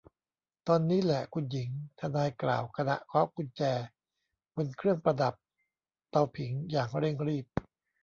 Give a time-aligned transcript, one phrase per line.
[0.67, 1.69] ตอนนี้แหละคุณหญิง
[1.99, 3.61] ทนายกล่าวขณะเคาะกุญแจ
[4.55, 5.33] บนเครื่องประดับ
[6.09, 7.45] เตาผิงอย่างเร่งรีบ